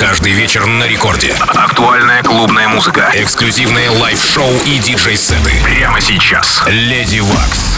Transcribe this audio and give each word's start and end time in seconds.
Каждый 0.00 0.32
вечер 0.32 0.66
на 0.66 0.86
рекорде. 0.86 1.34
Актуальная 1.54 2.22
клубная 2.22 2.68
музыка. 2.68 3.10
Эксклюзивные 3.14 3.90
лайв-шоу 3.90 4.52
и 4.66 4.78
диджей-сеты. 4.78 5.52
Прямо 5.64 6.00
сейчас. 6.00 6.62
Леди 6.66 7.20
Вакс. 7.20 7.76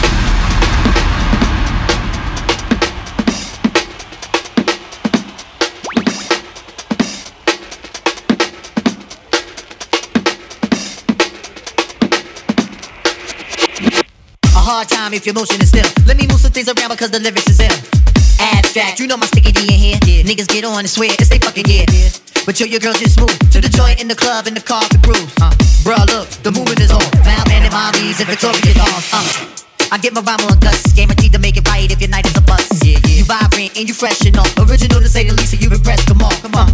hard 14.68 14.86
time 14.86 15.14
if 15.14 15.24
your 15.24 15.34
motion 15.34 15.60
is 15.62 15.70
still. 15.70 15.86
Let 16.06 16.18
me 16.18 16.26
move 16.26 16.38
some 16.38 16.52
things 16.52 16.68
around 16.68 16.90
because 16.90 17.10
the 17.10 17.18
lyrics 17.18 17.48
is 17.48 17.58
ill. 17.60 17.97
Abstract, 18.40 19.00
you 19.00 19.06
know 19.06 19.16
my 19.16 19.26
sticky 19.26 19.52
D 19.52 19.60
in 19.66 19.78
here. 19.78 19.98
Yeah. 20.06 20.22
Niggas 20.22 20.48
get 20.48 20.64
on 20.64 20.78
and 20.80 20.90
swear 20.90 21.10
it's 21.18 21.28
they 21.28 21.38
fucking 21.38 21.66
yeah. 21.66 21.84
yeah. 21.90 22.10
But 22.46 22.58
yo, 22.60 22.66
your 22.66 22.80
girl 22.80 22.94
just 22.94 23.20
move 23.20 23.34
to 23.52 23.60
the 23.60 23.68
joint 23.68 24.00
in 24.00 24.08
the 24.08 24.14
club 24.14 24.46
in 24.46 24.54
the 24.54 24.64
car 24.64 24.82
for 24.88 24.98
grooves. 25.04 25.34
Uh. 25.40 25.52
Bruh, 25.84 26.06
look, 26.08 26.28
the 26.46 26.52
movement 26.52 26.80
is 26.80 26.90
on. 26.90 27.04
Val 27.26 27.44
and 27.50 27.66
mommies 27.68 28.20
and 28.20 28.28
Victoria 28.28 28.72
dolls. 28.72 29.08
Uh. 29.12 29.58
I 29.90 29.96
get 29.96 30.12
my 30.12 30.20
rhyme 30.20 30.40
on 30.48 30.58
dust. 30.60 30.96
Guaranteed 30.96 31.32
to 31.32 31.38
make 31.38 31.56
it 31.56 31.66
right 31.68 31.90
if 31.90 32.00
your 32.00 32.10
night 32.10 32.26
is 32.26 32.36
a 32.36 32.44
bust. 32.44 32.84
Yeah, 32.84 33.00
yeah. 33.04 33.20
You 33.20 33.24
vibrant 33.24 33.76
and 33.76 33.88
you 33.88 33.94
fresh 33.94 34.20
and 34.24 34.36
all. 34.36 34.48
Original 34.64 35.00
to 35.00 35.08
say 35.08 35.24
the 35.24 35.34
least, 35.34 35.52
so 35.52 35.56
you 35.56 35.72
impressed. 35.72 36.06
Come 36.06 36.20
on, 36.22 36.32
come 36.44 36.54
on. 36.54 36.72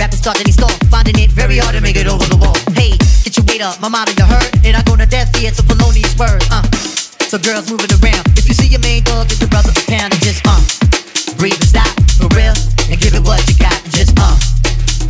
Rappers 0.00 0.20
start 0.20 0.40
any 0.40 0.52
store, 0.52 0.72
finding 0.88 1.20
it 1.20 1.30
very 1.30 1.58
hard 1.60 1.76
to 1.76 1.80
make 1.80 1.96
it 1.96 2.08
over 2.08 2.24
the 2.24 2.40
wall. 2.40 2.56
Hey, 2.72 2.96
get 3.24 3.36
your 3.36 3.44
weight 3.44 3.60
up, 3.60 3.80
my 3.84 3.88
motto 3.88 4.16
you 4.16 4.24
heard, 4.24 4.48
and 4.64 4.72
I 4.76 4.82
go 4.88 4.96
to 4.96 5.04
death 5.04 5.28
here 5.36 5.50
to 5.50 5.62
felonious 5.62 6.16
words. 6.16 6.48
Uh. 6.50 6.64
So 7.28 7.36
girls 7.38 7.70
moving 7.70 7.92
around. 8.00 8.24
If 8.36 8.48
you 8.48 8.54
see 8.54 8.68
your 8.68 8.80
main 8.80 9.04
dog, 9.04 9.28
get 9.28 9.40
your 9.40 9.50
brother 9.50 9.70
a 9.76 9.84
pound 9.86 10.12
and 10.12 10.22
just 10.24 10.40
uh 10.48 10.79
breathe 11.36 11.58
and 11.58 11.70
stop 11.70 11.90
for 12.16 12.28
real 12.34 12.54
and 12.90 12.96
give 12.98 13.14
it 13.14 13.22
what 13.22 13.42
you 13.46 13.56
got. 13.58 13.76
Just 13.92 14.16
uh 14.18 14.34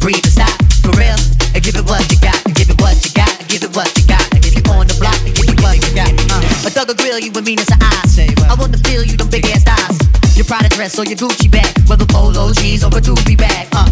breathe 0.00 0.24
and 0.24 0.34
stop 0.34 0.52
for 0.82 0.92
real 0.96 1.16
and 1.54 1.60
give 1.62 1.76
it 1.76 1.86
what 1.86 2.02
you 2.10 2.18
got. 2.20 2.36
And 2.44 2.54
give 2.54 2.68
it 2.68 2.80
what 2.80 2.96
you 3.04 3.12
got. 3.14 3.30
And 3.40 3.46
give 3.48 3.62
it 3.62 3.72
what 3.76 3.88
you 3.96 4.04
got. 4.06 4.24
And 4.34 4.44
if 4.44 4.52
you 4.54 4.62
on 4.72 4.86
the 4.86 4.96
block, 4.98 5.18
and 5.26 5.34
give 5.34 5.48
it 5.48 5.60
what 5.60 5.76
you 5.76 5.90
got. 5.94 6.10
Uh, 6.30 6.66
a 6.66 6.70
thug 6.70 6.88
will 6.88 6.94
grill 6.94 7.18
you 7.18 7.30
with 7.32 7.44
meanness 7.44 7.70
of 7.70 7.80
eyes. 7.82 8.18
I 8.18 8.54
wanna 8.58 8.78
feel 8.78 9.04
you, 9.04 9.16
them 9.16 9.28
big 9.28 9.44
ass 9.46 9.64
thighs. 9.64 9.98
Your 10.36 10.46
Prada 10.46 10.68
dress 10.68 10.98
or 10.98 11.04
your 11.04 11.16
Gucci 11.16 11.50
bag, 11.50 11.68
whether 11.88 12.06
polo 12.06 12.52
jeans 12.52 12.84
or 12.84 12.88
a 12.88 13.00
doobie 13.00 13.36
bag. 13.36 13.68
Uh, 13.72 13.88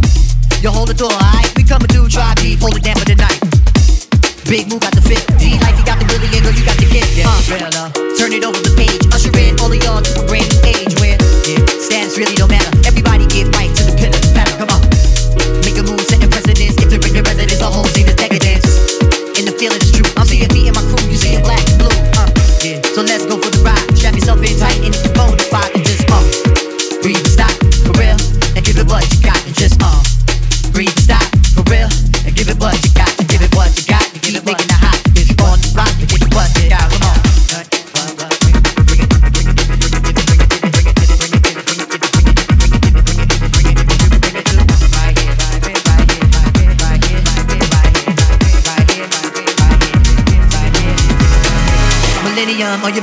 you 0.62 0.70
hold 0.70 0.88
the 0.88 0.94
door, 0.94 1.12
alright? 1.12 1.52
We 1.56 1.64
coming 1.64 1.88
through, 1.88 2.08
try 2.08 2.34
deep, 2.34 2.60
hold 2.60 2.76
it 2.76 2.84
down 2.84 2.96
for 2.96 3.04
the 3.04 3.16
night. 3.16 3.67
Big 4.48 4.64
move 4.72 4.80
got 4.80 4.96
the 4.96 5.04
fit. 5.04 5.20
D 5.36 5.60
like 5.60 5.76
you 5.76 5.84
got 5.84 6.00
the 6.00 6.08
Willie 6.08 6.32
and 6.32 6.40
girl, 6.40 6.56
you 6.56 6.64
got 6.64 6.72
the. 6.80 6.88
Yeah, 6.88 7.28
uh, 7.28 7.68
uh, 7.84 7.92
turn 8.16 8.32
it 8.32 8.40
over 8.48 8.56
the 8.56 8.72
page. 8.80 8.96
Usher 9.12 9.28
in 9.36 9.52
all 9.60 9.68
of 9.68 9.76
y'all 9.76 10.00
to 10.00 10.12
a 10.16 10.24
brand 10.24 10.48
new 10.48 10.72
age 10.72 10.96
where 11.04 11.20
yeah, 11.44 11.60
status 11.76 12.16
really 12.16 12.32
don't 12.32 12.48
matter. 12.48 12.72
Everybody 12.88 13.28
get 13.28 13.52
right 13.52 13.68
to 13.68 13.84
the 13.84 13.92
pillar. 13.92 14.16
Pattern, 14.32 14.56
come 14.56 14.72
on. 14.72 14.80
Make 15.68 15.76
a 15.76 15.84
move, 15.84 16.00
setting 16.08 16.32
precedence. 16.32 16.80
If 16.80 16.88
the 16.88 16.96
ring 16.96 17.12
the 17.12 17.20
residence, 17.28 17.60
the 17.60 17.68
whole 17.68 17.84
scene 17.92 18.07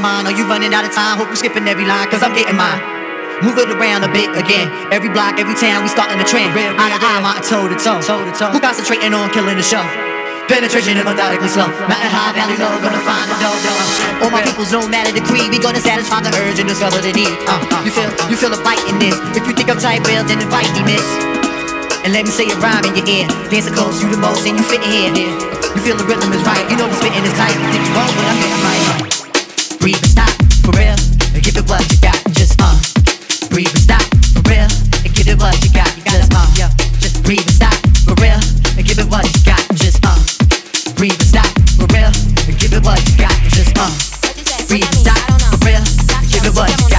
mind, 0.05 0.29
are 0.29 0.37
you 0.37 0.45
running 0.45 0.69
out 0.69 0.85
of 0.85 0.93
time? 0.93 1.17
Hope 1.17 1.33
you 1.33 1.39
skipping 1.41 1.65
every 1.65 1.89
line, 1.89 2.05
cause 2.13 2.21
I'm 2.21 2.37
getting 2.37 2.53
mine. 2.53 2.77
Move 3.41 3.57
it 3.57 3.73
around 3.73 4.05
a 4.05 4.11
bit 4.13 4.29
again. 4.37 4.69
Every 4.93 5.09
block, 5.09 5.41
every 5.41 5.57
town, 5.57 5.81
we 5.81 5.89
starting 5.89 6.21
a 6.21 6.27
trend. 6.29 6.53
Eye 6.53 6.93
to 6.93 6.99
eye, 7.01 7.19
mountain 7.25 7.41
toe 7.41 7.65
to 7.65 7.73
toe. 7.73 7.99
toe, 8.05 8.21
to 8.21 8.31
toe. 8.37 8.53
Who 8.53 8.61
concentrating 8.61 9.17
on 9.17 9.33
killing 9.33 9.57
the 9.57 9.65
show? 9.65 9.81
Penetration 10.45 11.01
and 11.01 11.09
methodically 11.09 11.49
slow. 11.49 11.65
Mountain 11.89 12.13
high, 12.13 12.37
valley 12.37 12.53
low, 12.61 12.77
gonna 12.85 13.01
find 13.01 13.25
the 13.33 13.35
dough, 13.41 13.57
dough. 13.65 14.21
All 14.21 14.29
my 14.29 14.45
people's 14.45 14.69
no 14.69 14.85
matter 14.85 15.09
the 15.09 15.25
creed. 15.25 15.49
We 15.49 15.57
gonna 15.57 15.81
satisfy 15.81 16.21
the 16.21 16.29
urge 16.37 16.61
and 16.61 16.69
discover 16.69 17.01
the 17.01 17.09
need. 17.09 17.33
Uh, 17.49 17.57
uh, 17.73 17.81
you 17.81 17.89
feel, 17.89 18.07
you 18.29 18.37
feel 18.37 18.53
a 18.53 18.61
bite 18.61 18.85
in 18.85 19.01
this. 19.01 19.17
If 19.33 19.49
you 19.49 19.57
think 19.57 19.73
I'm 19.73 19.81
tight, 19.81 20.05
well, 20.05 20.21
then 20.21 20.37
invite 20.37 20.69
me, 20.77 20.85
miss. 20.85 21.07
And 22.05 22.13
let 22.13 22.29
me 22.29 22.31
say 22.31 22.45
a 22.53 22.55
rhyme 22.61 22.85
in 22.85 22.93
your 22.93 23.09
ear. 23.09 23.25
Dancing 23.49 23.73
close, 23.73 23.97
you 24.05 24.07
the 24.13 24.21
most, 24.21 24.45
and 24.45 24.53
you 24.53 24.63
fit 24.69 24.85
in 24.85 25.17
here. 25.17 25.33
You 25.73 25.81
feel 25.81 25.97
the 25.97 26.05
rhythm 26.05 26.29
is 26.29 26.45
right. 26.45 26.61
You 26.69 26.77
know 26.77 26.85
the 26.85 26.97
spitting 27.01 27.25
is 27.25 27.33
tight. 27.33 27.57
You 27.57 27.67
think 27.73 27.81
you 27.89 27.93
wrong, 27.97 28.13
but 28.13 28.25
I'm 28.29 28.37
getting 28.37 28.61
right. 28.61 29.14
Breathe 29.85 30.01
and 30.01 30.07
stop 30.07 30.33
for 30.65 30.71
real, 30.81 30.97
give 31.45 31.57
it 31.57 31.69
what 31.69 31.85
you 31.93 32.01
got. 32.01 32.17
Just 32.33 32.57
uh, 32.59 32.73
breathe 33.53 33.69
and 33.69 33.77
stop 33.77 34.01
for 34.33 34.41
real, 34.49 34.65
give 35.13 35.27
it 35.27 35.37
what 35.37 35.53
you 35.63 35.69
got. 35.69 35.93
Just 36.09 36.33
uh, 36.33 36.41
just 36.97 37.21
breathe 37.21 37.45
and 37.45 37.51
stop 37.53 37.77
for 38.01 38.17
real, 38.17 38.41
give 38.81 38.97
it 38.97 39.05
what 39.05 39.29
you 39.29 39.45
got. 39.45 39.61
Just 39.77 40.01
uh, 40.01 40.17
breathe 40.97 41.13
and 41.13 41.29
stop 41.29 41.45
for 41.77 41.85
real, 41.93 42.09
give 42.57 42.73
it 42.73 42.83
what 42.83 42.97
you 43.05 43.13
got. 43.21 43.37
Just 43.53 43.77
uh, 43.77 44.65
breathe 44.65 44.89
and 44.89 45.05
stop 45.05 45.21
for 45.53 45.61
real, 45.61 45.85
give 46.33 46.45
it 46.49 46.55
what 46.57 46.71
you 46.81 46.89
got. 46.89 46.94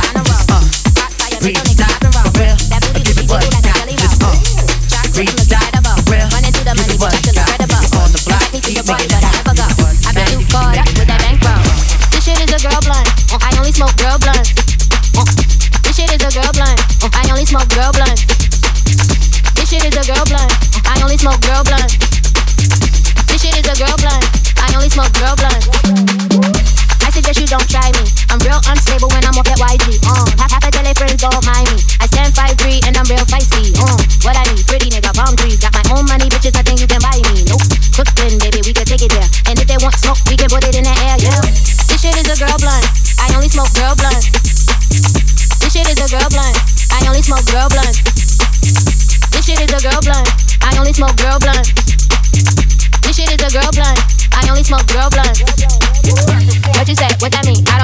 What 57.26 57.44
you 57.48 57.75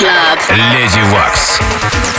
Club. 0.00 0.38
Леди 0.56 1.02
Вакс. 1.12 2.09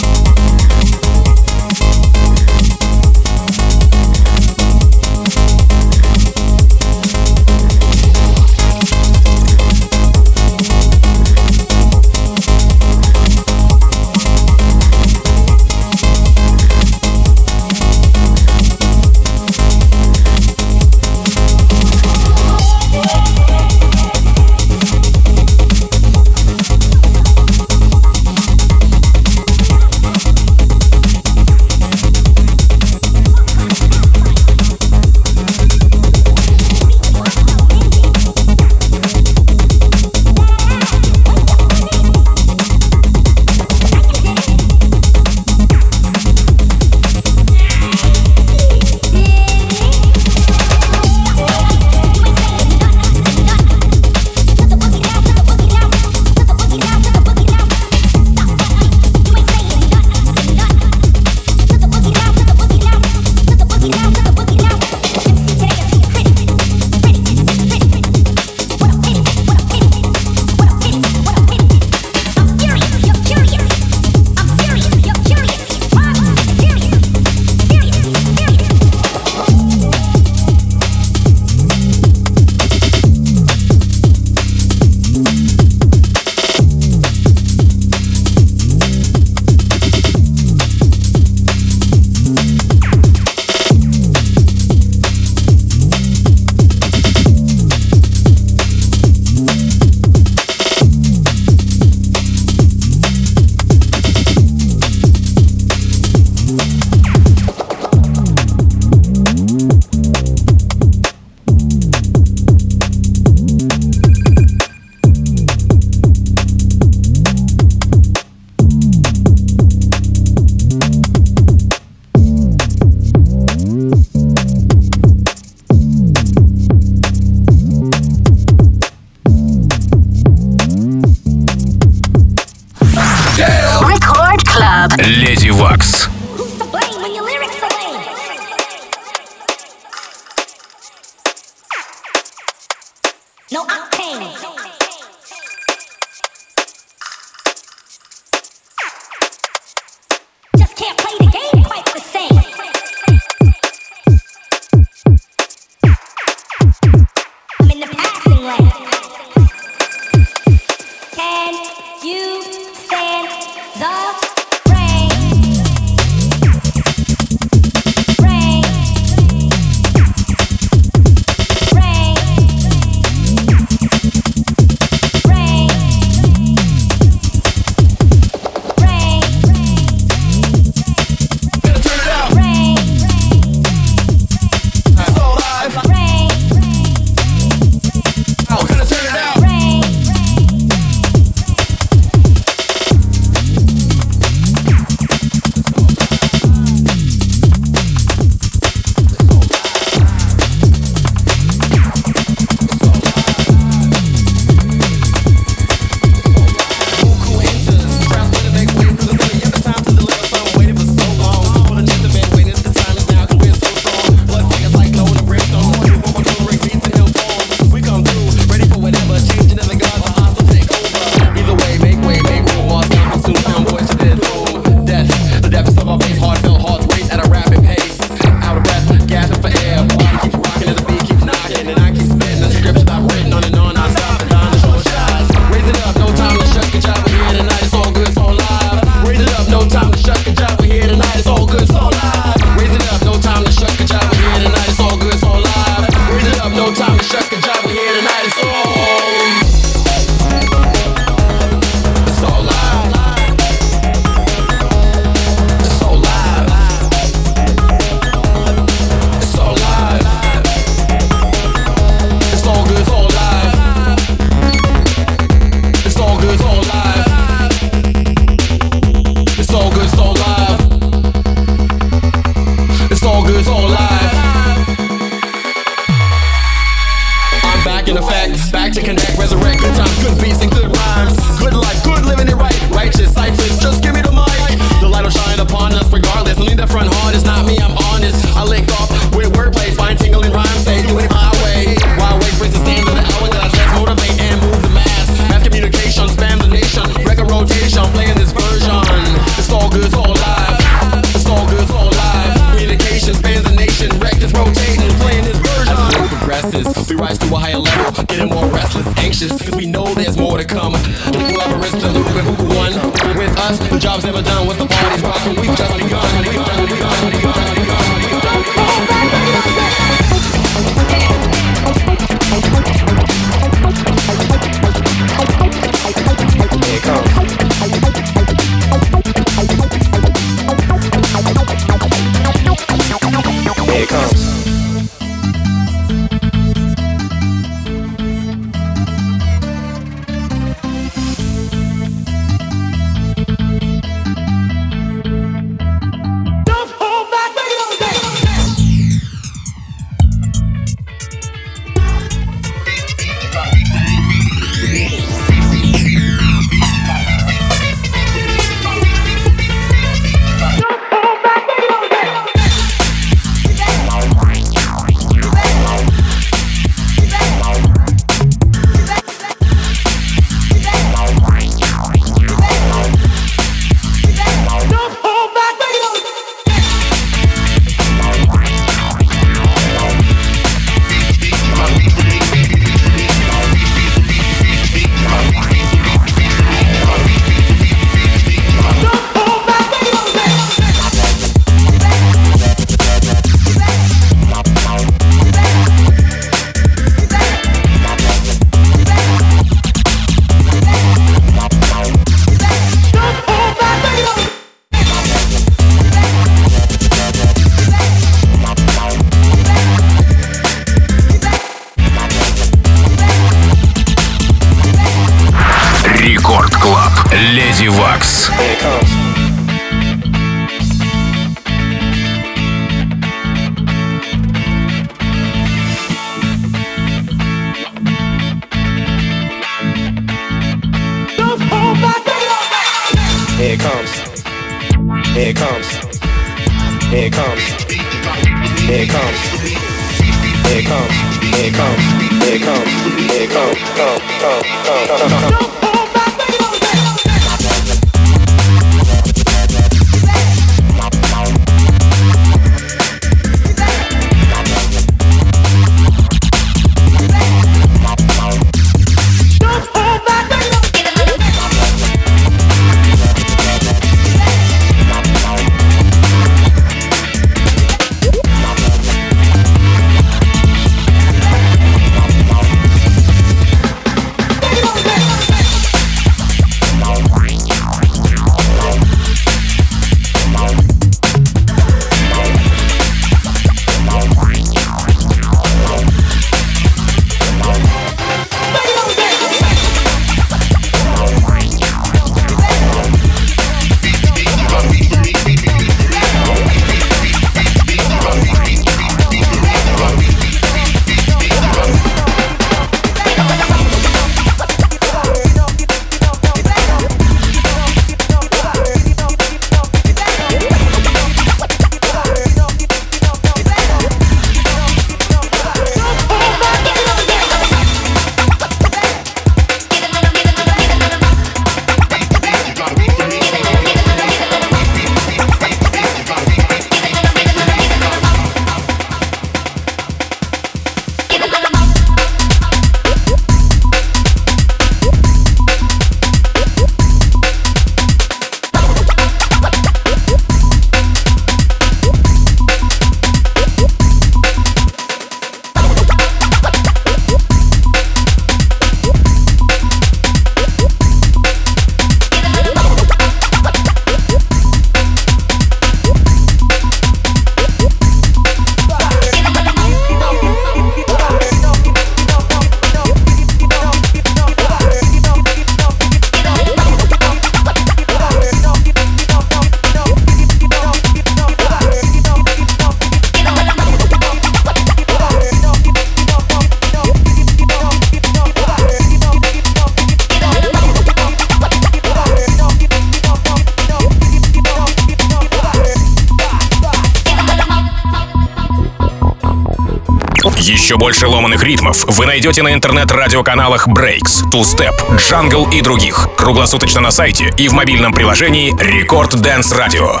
Еще 590.40 590.78
больше 590.78 591.06
ломаных 591.06 591.42
ритмов 591.42 591.84
вы 591.86 592.06
найдете 592.06 592.42
на 592.42 592.54
интернет-радиоканалах 592.54 593.68
Breaks, 593.68 594.24
Two 594.32 594.40
Step, 594.40 594.72
Jungle 594.96 595.52
и 595.52 595.60
других. 595.60 596.08
Круглосуточно 596.16 596.80
на 596.80 596.90
сайте 596.90 597.30
и 597.36 597.46
в 597.46 597.52
мобильном 597.52 597.92
приложении 597.92 598.50
Record 598.54 599.20
Dance 599.20 599.54
Radio. 599.54 600.00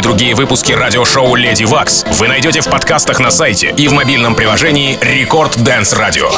Другие 0.00 0.34
выпуски 0.34 0.72
радиошоу 0.72 1.34
«Леди 1.34 1.64
Вакс» 1.64 2.04
вы 2.18 2.28
найдете 2.28 2.60
в 2.60 2.70
подкастах 2.70 3.20
на 3.20 3.30
сайте 3.30 3.74
и 3.76 3.88
в 3.88 3.92
мобильном 3.92 4.34
приложении 4.34 4.98
«Рекорд 5.00 5.62
Дэнс 5.62 5.92
Радио». 5.94 6.30